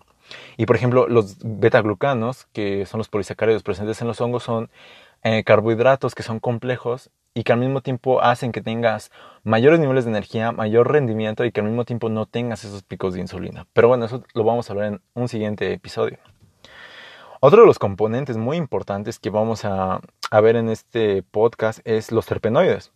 [0.59, 4.70] Y por ejemplo los beta-glucanos, que son los polisacáridos presentes en los hongos, son
[5.22, 9.11] eh, carbohidratos que son complejos y que al mismo tiempo hacen que tengas
[9.45, 13.14] mayores niveles de energía, mayor rendimiento y que al mismo tiempo no tengas esos picos
[13.14, 13.66] de insulina.
[13.73, 16.19] Pero bueno, eso lo vamos a hablar en un siguiente episodio.
[17.43, 20.01] Otro de los componentes muy importantes que vamos a,
[20.43, 22.93] ver en este podcast es los terpenoides.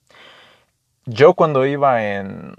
[1.07, 2.55] Yo cuando iba en,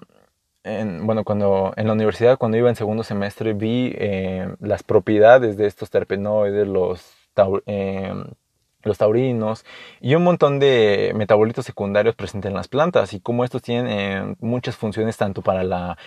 [1.06, 5.68] bueno, cuando en la universidad, cuando iba en segundo semestre, vi eh, las propiedades de
[5.68, 7.16] estos terpenoides, los,
[7.68, 8.14] eh,
[8.86, 9.65] los taurinos
[10.00, 14.36] y un montón de metabolitos secundarios presentes en las plantas y cómo estos tienen eh,
[14.39, 15.98] muchas funciones tanto para la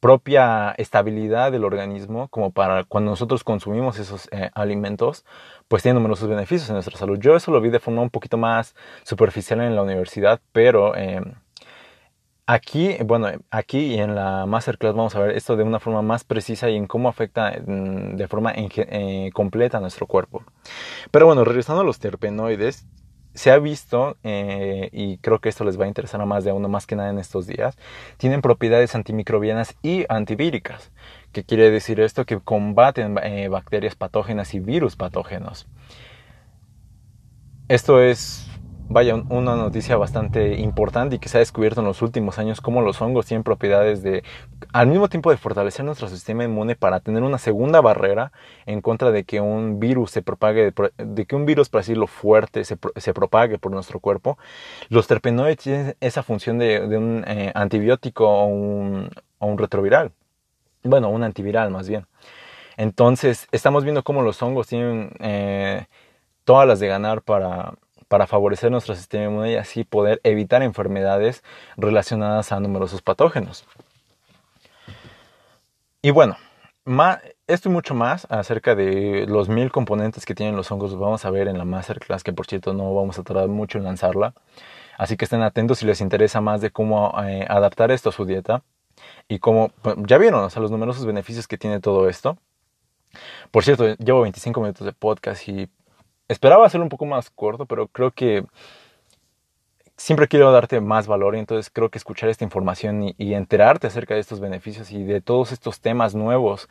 [0.00, 5.24] propia estabilidad del organismo, como para cuando nosotros consumimos esos eh, alimentos,
[5.68, 7.18] pues tiene numerosos beneficios en nuestra salud.
[7.18, 11.22] Yo eso lo vi de forma un poquito más superficial en la universidad, pero eh,
[12.46, 16.24] aquí, bueno, aquí y en la masterclass vamos a ver esto de una forma más
[16.24, 20.44] precisa y en cómo afecta mm, de forma eh, completa nuestro cuerpo.
[21.10, 22.86] Pero bueno, regresando a los terpenoides,
[23.34, 26.52] se ha visto, eh, y creo que esto les va a interesar a más de
[26.52, 27.76] uno más que nada en estos días,
[28.16, 30.90] tienen propiedades antimicrobianas y antivíricas.
[31.32, 32.24] ¿Qué quiere decir esto?
[32.24, 35.68] Que combaten eh, bacterias patógenas y virus patógenos.
[37.68, 38.48] Esto es
[38.88, 42.82] vaya, una noticia bastante importante y que se ha descubierto en los últimos años cómo
[42.82, 44.22] los hongos tienen propiedades de,
[44.72, 48.32] al mismo tiempo de fortalecer nuestro sistema inmune para tener una segunda barrera
[48.64, 52.64] en contra de que un virus se propague, de que un virus, para decirlo fuerte,
[52.64, 54.38] se, se propague por nuestro cuerpo.
[54.88, 60.12] Los terpenoides tienen esa función de, un eh, antibiótico o un, un retroviral.
[60.82, 62.06] Bueno, un antiviral más bien.
[62.76, 65.86] Entonces, estamos viendo cómo los hongos tienen eh,
[66.44, 67.74] todas las de ganar para
[68.08, 71.42] para favorecer nuestro sistema inmune y así poder evitar enfermedades
[71.76, 73.64] relacionadas a numerosos patógenos.
[76.02, 76.36] Y bueno,
[77.46, 81.30] esto y mucho más acerca de los mil componentes que tienen los hongos vamos a
[81.30, 84.34] ver en la masterclass, que por cierto no vamos a tardar mucho en lanzarla.
[84.98, 88.24] Así que estén atentos si les interesa más de cómo eh, adaptar esto a su
[88.24, 88.62] dieta
[89.28, 89.72] y cómo,
[90.06, 92.38] ya vieron, o los numerosos beneficios que tiene todo esto.
[93.50, 95.68] Por cierto, llevo 25 minutos de podcast y
[96.28, 98.44] esperaba hacerlo un poco más corto, pero creo que
[99.96, 104.14] siempre quiero darte más valor y entonces creo que escuchar esta información y, enterarte acerca
[104.14, 106.68] de estos beneficios y de todos estos temas nuevos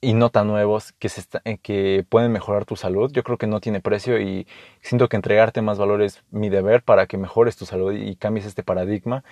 [0.00, 3.46] y no tan nuevos que, se eh, que pueden mejorar tu salud, yo creo que
[3.46, 4.46] no tiene precio y
[4.80, 8.46] siento que entregarte más valor es mi deber para que mejores tu salud y cambies
[8.46, 9.24] este paradigma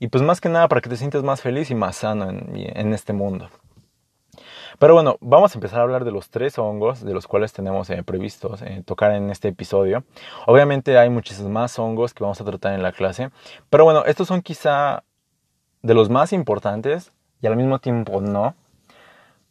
[0.00, 2.94] y pues más que nada para que te sientas más feliz y más sano en
[2.94, 3.48] este mundo.
[4.78, 7.90] Pero bueno, vamos a empezar a hablar de los tres hongos de los cuales tenemos
[7.90, 10.04] eh, previstos eh, tocar en este episodio.
[10.46, 13.30] Obviamente hay muchísimos más hongos que vamos a tratar en la clase,
[13.70, 15.04] pero bueno, estos son quizá
[15.82, 18.54] de los más importantes y al mismo tiempo no.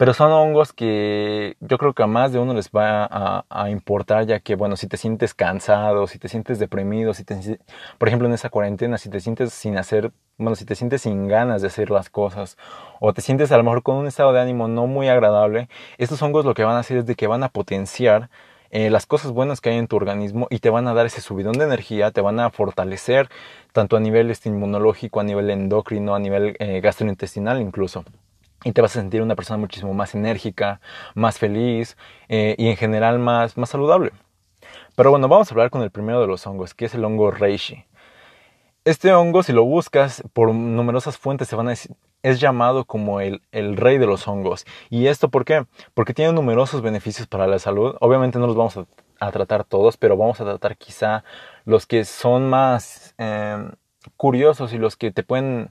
[0.01, 3.07] Pero son hongos que yo creo que a más de uno les va
[3.47, 7.59] a, importar, ya que, bueno, si te sientes cansado, si te sientes deprimido, si te,
[7.99, 11.27] por ejemplo, en esa cuarentena, si te sientes sin hacer, bueno, si te sientes sin
[11.27, 12.57] ganas de hacer las cosas,
[12.99, 16.19] o te sientes a lo mejor con un estado de ánimo no muy agradable, estos
[16.23, 18.31] hongos lo que van a hacer es de que van a potenciar
[18.71, 21.21] eh, las cosas buenas que hay en tu organismo y te van a dar ese
[21.21, 23.29] subidón de energía, te van a fortalecer
[23.71, 28.03] tanto a nivel este, inmunológico, a nivel endocrino, a nivel eh, gastrointestinal incluso
[28.63, 30.81] y te vas a sentir una persona muchísimo más enérgica,
[31.15, 31.97] más feliz
[32.29, 34.11] eh, y en general más, más saludable.
[34.95, 37.31] Pero bueno, vamos a hablar con el primero de los hongos, que es el hongo
[37.31, 37.85] reishi.
[38.83, 41.75] Este hongo, si lo buscas por numerosas fuentes, se van a
[42.23, 44.65] es llamado como el, el, rey de los hongos.
[44.89, 45.65] ¿Y esto por qué?
[45.93, 47.95] Porque tiene numerosos beneficios para la salud.
[47.99, 51.23] Obviamente no los vamos a, tratar todos, pero vamos a tratar quizá
[51.65, 53.69] los que son más eh,
[54.17, 55.69] curiosos y los que te pueden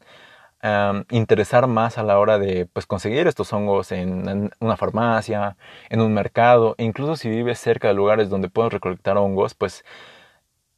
[1.11, 5.57] interesar más a la hora de pues, conseguir estos hongos en, una farmacia,
[5.88, 9.85] en un mercado, e incluso si vives cerca de lugares donde puedes recolectar hongos, pues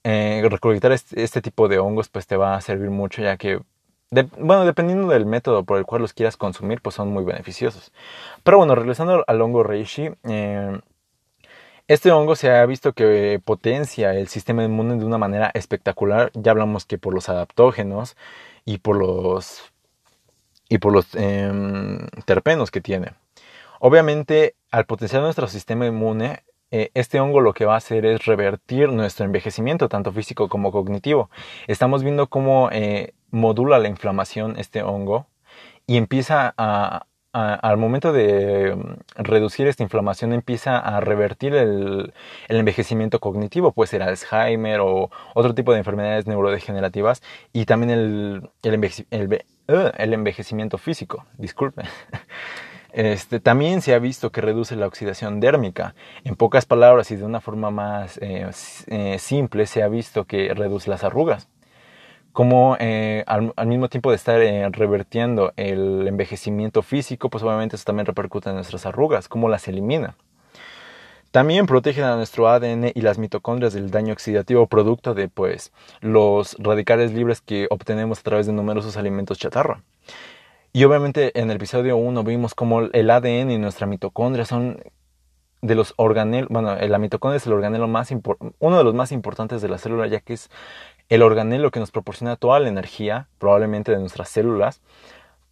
[0.05, 3.61] eh, recolectar este, este, tipo de hongos pues te va a servir mucho ya que
[4.39, 7.93] bueno, dependiendo del método por el cual los quieras consumir, pues son muy beneficiosos.
[8.43, 10.81] Pero bueno, regresando al hongo reishi, eh,
[11.89, 16.31] este hongo se ha visto que potencia el sistema inmune de una manera espectacular.
[16.35, 18.17] Ya hablamos que por los adaptógenos
[18.65, 19.72] y por los
[20.73, 23.13] y por los em, terpenos que tiene.
[23.79, 28.25] Obviamente, al potenciar nuestro sistema inmune, eh, este hongo lo que va a hacer es
[28.25, 31.29] revertir nuestro envejecimiento, tanto físico como cognitivo.
[31.67, 35.27] Estamos viendo cómo eh, modula la inflamación este hongo
[35.87, 42.15] y empieza a, al momento de em, reducir esta inflamación empieza a revertir el,
[42.49, 48.91] envejecimiento cognitivo, puede ser Alzheimer o otro tipo de enfermedades neurodegenerativas y también el, el,
[49.11, 49.29] el
[49.69, 51.83] envejecimiento físico, disculpe.
[52.93, 55.95] Este, también se ha visto que reduce la oxidación dérmica.
[56.25, 58.51] En pocas palabras y de una forma más eh,
[58.87, 61.49] eh, simple, se ha visto que reduce las arrugas.
[62.33, 64.41] Como eh, al, mismo tiempo de estar
[64.73, 70.17] revertiendo el envejecimiento físico, pues obviamente eso también repercute en nuestras arrugas, cómo las elimina.
[71.33, 76.57] También protegen a nuestro ADN y las mitocondrias del daño oxidativo producto de pues, los
[76.59, 79.83] radicales libres que obtenemos a través de numerosos alimentos chatarra.
[80.75, 84.83] Y obviamente en el episodio 1 vimos cómo el ADN y nuestra mitocondria son
[85.63, 88.11] de los organelos, bueno, la mitocondria es el organelo más
[88.59, 90.51] uno de los más importantes de la célula, ya que es
[91.09, 94.83] el organelo que nos proporciona toda la energía, probablemente de nuestras células,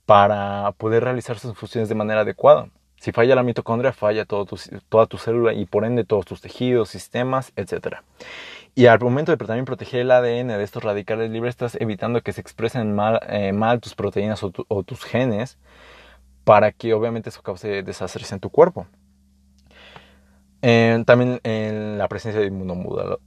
[0.05, 2.69] para poder realizar sus funciones de manera adecuada.
[3.01, 4.47] Si falla la mitocondria, falla todo
[4.91, 7.97] toda tu célula y por ende todos tus tejidos, sistemas, etc.
[8.75, 12.35] Y al momento de también proteger el ADN de estos radicales libres, estás evitando que
[12.35, 15.57] se expresen mal, eh, tus proteínas o, tus genes
[16.45, 18.87] para que obviamente eso cause desastres en tu cuerpo.
[20.61, 22.49] Eh, también en la presencia de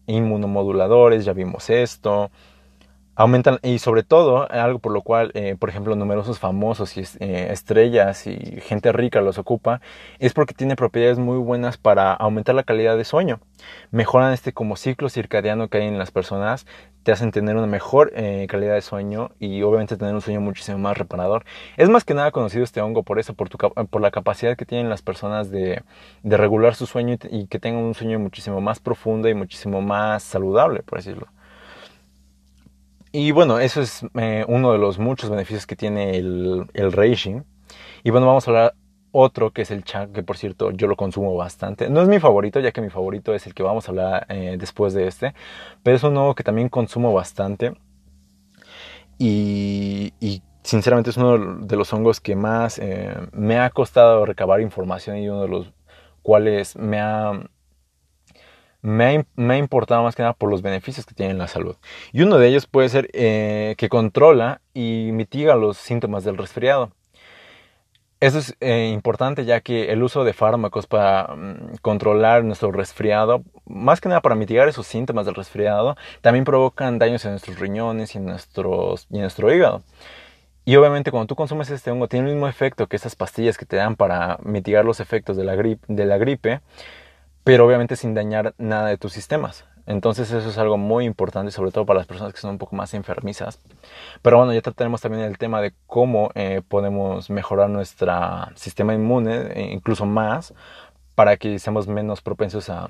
[0.06, 2.30] inmunomoduladores, ya vimos esto
[3.16, 7.48] aumentan y sobre todo algo por lo cual eh, por ejemplo numerosos famosos y eh,
[7.52, 9.82] estrellas y gente rica los ocupa
[10.20, 13.40] es porque tiene propiedades muy buenas para aumentar la calidad de sueño.
[13.92, 16.66] Mejoran este como ciclo circadiano que hay en las personas
[17.04, 20.78] te hacen tener una mejor eh, calidad de sueño y obviamente tener un sueño muchísimo
[20.78, 21.44] más reparador.
[21.78, 24.66] Es más que nada conocido este hongo por eso por, tu, por la capacidad que
[24.66, 25.84] tienen las personas de,
[26.24, 30.24] regular su sueño y, y que tengan un sueño muchísimo más profundo y muchísimo más
[30.24, 31.28] saludable por decirlo
[33.14, 37.42] y bueno, eso es eh, uno de los muchos beneficios que tiene el, el Reishi.
[38.04, 38.76] Y bueno, vamos a hablar
[39.12, 41.90] otro que es el cha, que por cierto yo lo consumo bastante.
[41.90, 44.58] No es mi favorito, ya que mi favorito es el que vamos a hablar eh,
[44.60, 45.36] después de este.
[45.84, 47.76] Pero es uno que también consumo bastante.
[49.20, 54.60] Y, y sinceramente es uno de los hongos que más eh, me ha costado recabar
[54.60, 55.72] información y uno de los
[56.24, 57.32] cuales me ha
[58.84, 61.78] me ha, importado más que nada por los beneficios que tiene en la salud.
[62.12, 66.92] Y uno de ellos puede ser eh, que controla y mitiga los síntomas del resfriado.
[68.20, 73.44] Eso es eh, importante ya que el uso de fármacos para mm, controlar nuestro resfriado,
[73.66, 78.16] más que nada para mitigar esos síntomas del resfriado, también provocan daños en nuestros riñones
[78.16, 79.82] y en, nuestros, y nuestro hígado.
[80.66, 83.66] Y obviamente cuando tú consumes este hongo tiene el mismo efecto que esas pastillas que
[83.66, 86.62] te dan para mitigar los efectos de la, de la gripe,
[87.44, 89.66] pero obviamente sin dañar nada de tus sistemas.
[89.86, 92.76] Entonces eso es algo muy importante, sobre todo para las personas que son un poco
[92.76, 93.60] más enfermizas.
[94.22, 98.14] Pero bueno, ya trataremos también el tema de cómo eh, podemos mejorar nuestro
[98.56, 100.54] sistema inmune, e incluso más,
[101.16, 102.90] para que seamos menos propensos a,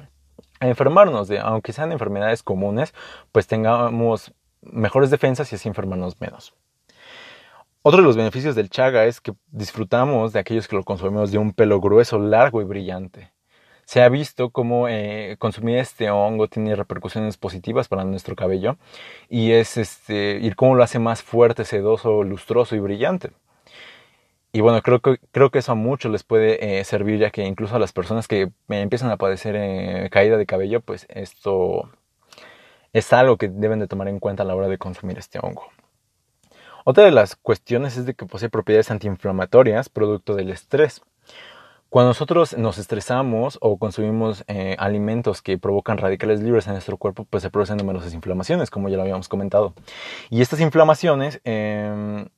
[0.60, 1.28] enfermarnos.
[1.28, 2.94] De, aunque sean enfermedades comunes,
[3.32, 6.54] pues tengamos mejores defensas y así enfermarnos menos.
[7.82, 11.38] Otro de los beneficios del chaga es que disfrutamos de aquellos que lo consumimos de
[11.40, 13.33] un pelo grueso, largo y brillante
[13.86, 18.78] se ha visto cómo eh, consumir este hongo tiene repercusiones positivas para nuestro cabello
[19.30, 23.32] y es este y cómo lo hace más fuerte, sedoso, lustroso y brillante.
[24.56, 27.44] Y bueno, creo que, creo que eso a muchos les puede eh, servir, ya que
[27.44, 31.90] incluso a las personas que empiezan a padecer eh, caída de cabello, pues esto
[32.94, 35.72] es algo que deben de tomar en cuenta a la hora de consumir este hongo.
[36.86, 41.02] Otra de las cuestiones es de que posee propiedades antiinflamatorias, producto del estrés.
[41.94, 47.28] Cuando nosotros nos estresamos o consumimos eh, alimentos que provocan radicales libres en nuestro cuerpo,
[47.30, 49.76] pues se producen numerosas inflamaciones, como ya lo habíamos comentado.
[50.32, 52.30] Y estas inflamaciones em,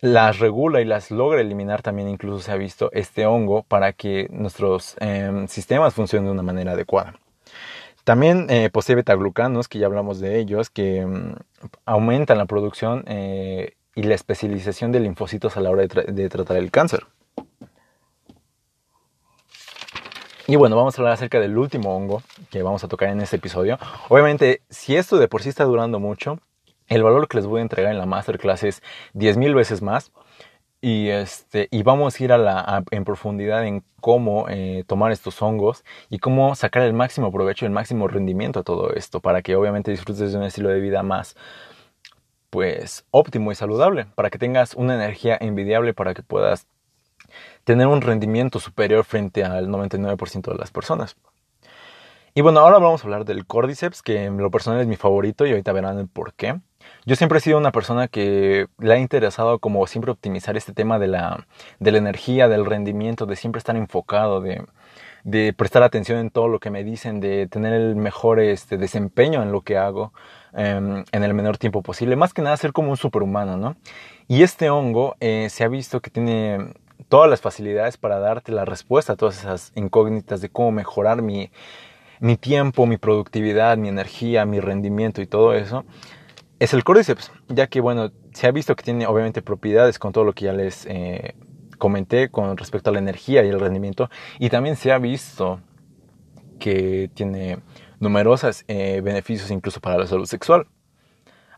[0.00, 4.28] las regula y las logra eliminar también, incluso se ha visto este hongo para que
[4.30, 7.18] nuestros em, sistemas funcionen de una manera adecuada.
[8.04, 11.34] También eh, posee betaglucanos, que ya hablamos de ellos, que em,
[11.84, 16.70] aumentan la producción eh, y la especialización de linfocitos a la hora de tratar el
[16.70, 17.04] cáncer.
[20.48, 23.34] Y bueno, vamos a hablar acerca del último hongo que vamos a tocar en este
[23.34, 23.78] episodio.
[24.08, 26.38] Obviamente, si esto de por sí está durando mucho,
[26.86, 28.82] el valor que les voy a entregar en la masterclass es
[29.14, 30.12] 10.000 veces más.
[30.80, 35.42] Y, este, y vamos a ir a la, en profundidad en cómo eh, tomar estos
[35.42, 39.56] hongos y cómo sacar el máximo provecho, el máximo rendimiento a todo esto, para que
[39.56, 41.34] obviamente disfrutes de un estilo de vida más
[42.50, 46.68] pues óptimo y saludable, para que tengas una energía envidiable, para que puedas
[47.66, 51.16] tener un rendimiento superior frente al 99% de las personas.
[52.32, 55.44] Y bueno, ahora vamos a hablar del Cordyceps, que en lo personal es mi favorito
[55.44, 56.60] y ahorita verán el por qué.
[57.06, 61.00] Yo siempre he sido una persona que le ha interesado como siempre optimizar este tema
[61.00, 61.44] de la,
[61.80, 66.60] de la energía, del rendimiento, de siempre estar enfocado, de, prestar atención en todo lo
[66.60, 70.12] que me dicen, de tener el mejor este, desempeño en lo que hago
[70.52, 72.14] em, en el menor tiempo posible.
[72.14, 73.74] Más que nada ser como un superhumano, ¿no?
[74.28, 76.58] Y este hongo eh, se ha visto que tiene
[77.08, 81.50] todas las facilidades para darte la respuesta a todas esas incógnitas de cómo mejorar mi,
[82.20, 85.84] mi tiempo, mi productividad, mi energía, mi rendimiento y todo eso,
[86.58, 90.24] es el Cordyceps, ya que bueno, se ha visto que tiene obviamente propiedades con todo
[90.24, 91.34] lo que ya les eh,
[91.78, 95.60] comenté con respecto a la energía y el rendimiento, y también se ha visto
[96.58, 97.58] que tiene
[98.00, 100.66] numerosos eh, beneficios incluso para la salud sexual.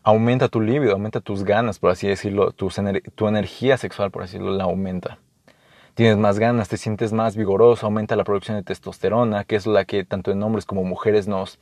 [0.03, 4.55] Aumenta tu libido, aumenta tus ganas, por así decirlo, tu energía sexual, por así decirlo,
[4.55, 5.19] la aumenta
[5.95, 9.85] tienes más ganas, te sientes más vigoroso, aumenta la producción de testosterona, que es la
[9.85, 11.59] que tanto en hombres como mujeres nos,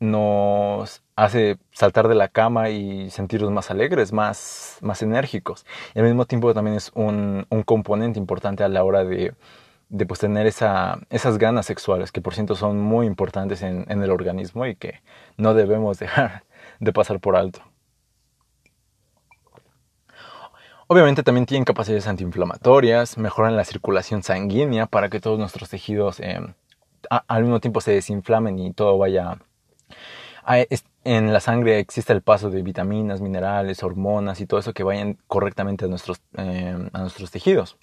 [0.00, 5.64] nos hace saltar de la cama y sentirnos más alegres, más, más enérgicos.
[5.94, 9.34] Y al mismo tiempo también es un, un componente importante a la hora de,
[9.88, 14.02] de pues, tener esa, esas ganas sexuales, que por cierto son muy importantes en, en
[14.02, 15.00] el organismo y que
[15.36, 16.44] no debemos dejar
[16.80, 17.73] de pasar por alto.
[20.86, 26.40] Obviamente también tienen capacidades antiinflamatorias, mejoran la circulación sanguínea para que todos nuestros tejidos eh,
[27.08, 29.38] al mismo tiempo se desinflamen y todo vaya...
[31.04, 35.18] En la sangre existe el paso de vitaminas, minerales, hormonas y todo eso que vayan
[35.26, 37.76] correctamente a nuestros, eh, a nuestros tejidos.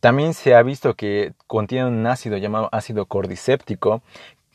[0.00, 4.02] También se ha visto que contiene un ácido llamado ácido cordicéptico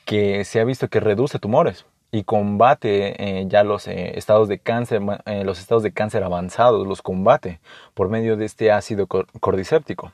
[0.05, 4.59] que se ha visto que reduce tumores y combate eh, ya los eh, estados de
[4.59, 7.59] cáncer, eh, los estados de cáncer avanzados, los combate
[7.95, 10.11] por medio de este ácido cordicéptico.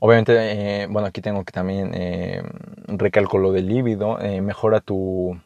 [0.00, 1.92] Obviamente, bueno, aquí tengo que también
[2.88, 5.40] recalco lo del líbido, mejora tu,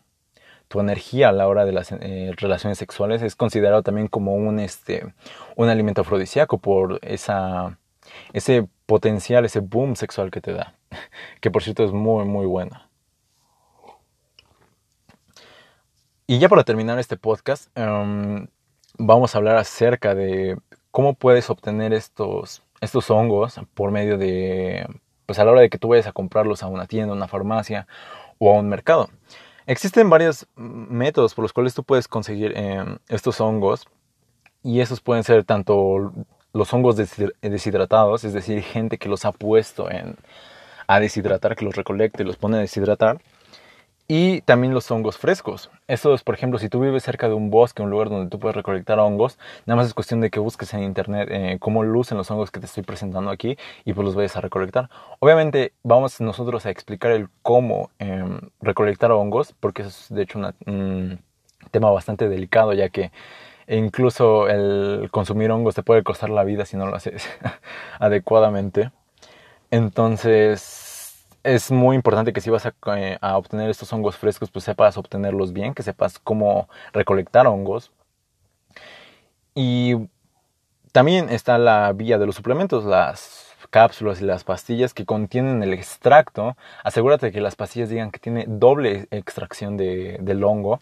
[0.67, 3.23] tu, energía a la hora de las relaciones sexuales.
[3.23, 5.15] Es considerado también como un, este,
[5.55, 7.79] un alimento afrodisíaco por esa,
[8.33, 10.75] ese potencial, ese boom sexual que te da,
[11.41, 12.88] que por cierto es muy, muy bueno.
[16.31, 18.49] Y ya para terminar este podcast, em,
[18.99, 20.59] vamos a hablar acerca de
[20.91, 24.87] cómo puedes obtener estos, estos hongos por medio de,
[25.25, 27.29] pues a la hora de que tú vayas a comprarlos a una tienda, a una
[27.29, 27.87] farmacia
[28.37, 29.09] o a un mercado.
[29.67, 33.89] Existen varios métodos por los cuales tú puedes conseguir em, estos hongos
[34.63, 36.13] y esos pueden ser tanto
[36.53, 36.97] los hongos
[37.41, 40.17] deshidratados, es decir, gente que los ha puesto en,
[40.89, 43.19] a deshidratar, que los recolecta y los pone a deshidratar.
[44.11, 45.71] Y también los hongos frescos.
[45.87, 48.39] Eso es, por ejemplo, si tú vives cerca de un bosque, un lugar donde tú
[48.39, 52.17] puedes recolectar hongos, nada más es cuestión de que busques en internet eh, cómo lucen
[52.17, 54.89] los hongos que te estoy presentando aquí y pues los vayas a recolectar.
[55.19, 60.39] Obviamente vamos nosotros a explicar el cómo em, recolectar hongos, porque eso es de hecho
[60.39, 61.21] un
[61.71, 63.13] tema bastante delicado, ya que
[63.69, 67.29] incluso el consumir hongos te puede costar la vida si no lo haces
[67.99, 68.91] adecuadamente.
[69.71, 70.88] Entonces
[71.55, 75.53] es muy importante que si vas eh, a, obtener estos hongos frescos, pues sepas obtenerlos
[75.53, 77.91] bien, que sepas cómo recolectar hongos.
[79.55, 79.95] Y
[80.93, 85.73] también está la vía de los suplementos, las cápsulas y las pastillas que contienen el
[85.73, 86.57] extracto.
[86.85, 90.81] Asegúrate que las pastillas digan que tiene doble extracción de, del hongo,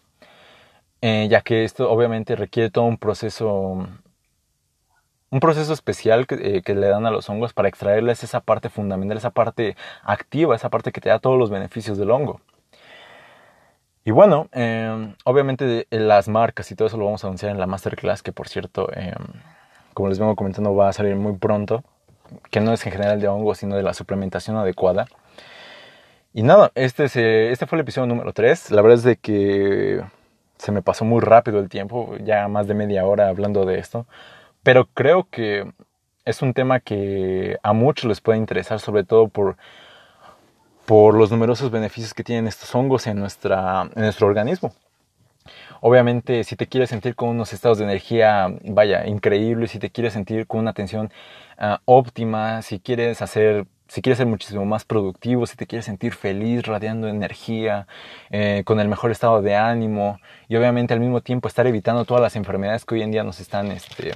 [1.01, 3.87] eh, ya que esto obviamente requiere todo un proceso
[5.31, 9.19] un proceso especial eh, que, le dan a los hongos para extraerles esa parte fundamental,
[9.19, 12.41] esa parte activa, esa parte que te da todos los beneficios del hongo.
[14.05, 17.67] Y bueno, em, obviamente las marcas y todo eso lo vamos a anunciar en la
[17.67, 19.15] masterclass, que por cierto, em,
[19.95, 21.83] como les vengo comentando, va a salir muy pronto,
[22.51, 25.07] que no es en general de hongos, sino de la suplementación adecuada.
[26.33, 27.05] Y nada, este,
[27.51, 28.71] este fue el episodio número 3.
[28.71, 30.03] La verdad es de que
[30.59, 34.07] se me pasó muy rápido el tiempo, ya más de media hora hablando de esto.
[34.67, 35.65] Pero creo que
[36.25, 39.57] es un tema que a muchos les puede interesar, sobre todo por,
[40.87, 44.75] por los numerosos beneficios que tienen estos hongos en, nuestra, en nuestro organismo.
[45.81, 50.15] Obviamente, si te quieres sentir con unos estados de energía, vaya, increíbles, si te quieres
[50.15, 51.13] sentir con una atención
[51.59, 56.13] ah, óptima, si quieres hacer si quieres ser muchísimo más productivo, si te quieres sentir
[56.13, 57.87] feliz, radiando energía,
[58.31, 62.21] eh, con el mejor estado de ánimo y obviamente al mismo tiempo estar evitando todas
[62.21, 64.13] las enfermedades que hoy en día nos están este,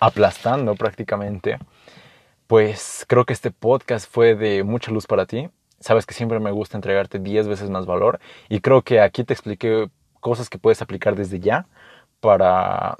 [0.00, 1.58] aplastando prácticamente,
[2.46, 5.48] pues creo que este podcast fue de mucha luz para ti.
[5.78, 9.32] Sabes que siempre me gusta entregarte 10 veces más valor y creo que aquí te
[9.32, 9.88] expliqué
[10.20, 11.66] cosas que puedes aplicar desde ya
[12.20, 12.96] para,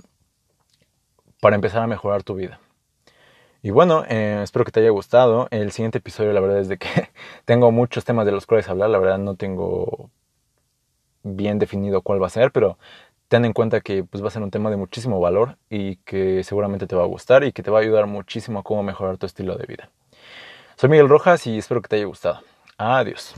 [1.41, 2.61] para empezar a mejorar tu vida.
[3.63, 5.49] Y bueno, eh, espero que te haya gustado.
[5.51, 6.89] El siguiente episodio, la verdad es de que
[7.45, 8.89] tengo muchos temas de los cuales hablar.
[8.91, 10.11] La verdad no tengo
[11.23, 12.79] bien definido cuál va a ser, pero
[13.31, 16.43] ten en cuenta que pues, va a ser un tema de muchísimo valor y que
[16.43, 19.19] seguramente te va a gustar y que te va a ayudar muchísimo a cómo mejorar
[19.19, 19.89] tu estilo de vida.
[20.75, 22.41] Soy Miguel Rojas y espero que te haya gustado.
[22.77, 23.37] Adiós.